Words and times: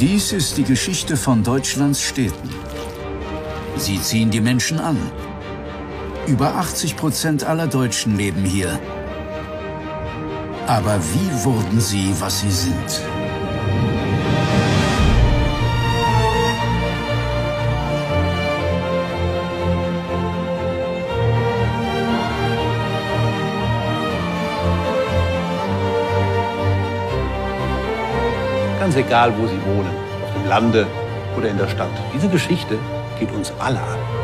Dies 0.00 0.32
ist 0.32 0.56
die 0.56 0.64
Geschichte 0.64 1.16
von 1.16 1.44
Deutschlands 1.44 2.02
Städten. 2.02 2.50
Sie 3.76 4.00
ziehen 4.02 4.28
die 4.28 4.40
Menschen 4.40 4.80
an. 4.80 4.98
Über 6.26 6.56
80 6.56 6.96
Prozent 6.96 7.44
aller 7.44 7.68
Deutschen 7.68 8.16
leben 8.16 8.44
hier. 8.44 8.80
Aber 10.66 10.98
wie 10.98 11.44
wurden 11.44 11.80
sie, 11.80 12.12
was 12.18 12.40
sie 12.40 12.50
sind? 12.50 13.23
Ganz 28.84 28.96
egal, 28.96 29.32
wo 29.38 29.46
Sie 29.46 29.58
wohnen, 29.64 29.88
auf 30.22 30.34
dem 30.34 30.46
Lande 30.46 30.86
oder 31.38 31.48
in 31.48 31.56
der 31.56 31.68
Stadt. 31.68 31.88
Diese 32.12 32.28
Geschichte 32.28 32.76
geht 33.18 33.32
uns 33.32 33.50
alle 33.58 33.78
an. 33.78 34.23